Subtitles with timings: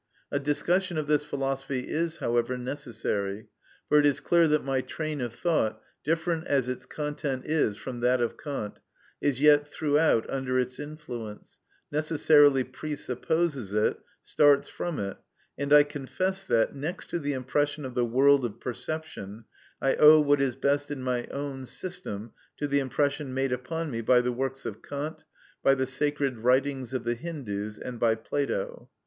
[0.31, 3.49] A discussion of this philosophy is, however, necessary,
[3.87, 7.99] for it is clear that my train of thought, different as its content is from
[7.99, 8.79] that of Kant,
[9.21, 11.59] is yet throughout under its influence,
[11.91, 15.17] necessarily presupposes it, starts from it;
[15.55, 19.45] and I confess that, next to the impression of the world of perception,
[19.79, 24.01] I owe what is best in my own system to the impression made upon me
[24.01, 25.25] by the works of Kant,
[25.61, 28.89] by the sacred writings of the Hindus, and by Plato.